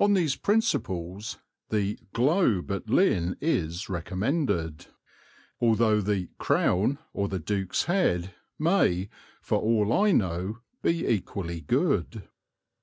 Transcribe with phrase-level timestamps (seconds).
[0.00, 1.36] On these principles
[1.68, 4.86] the "Globe" at Lynn is recommended,
[5.60, 9.10] although the "Crown" or the "Duke's Head" may,
[9.42, 12.26] for all I know, be equally good.